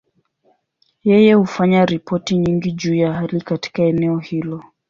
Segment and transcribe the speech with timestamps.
[1.09, 4.59] Yeye hufanya ripoti nyingi juu ya hali katika eneo hili.